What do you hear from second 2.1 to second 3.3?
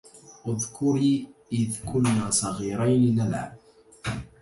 صغيرين